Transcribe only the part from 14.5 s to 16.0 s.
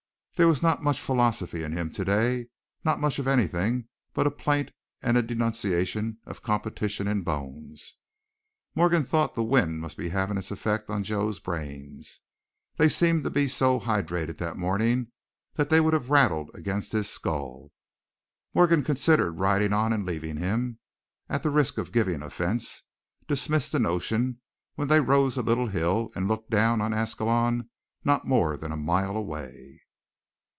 morning they would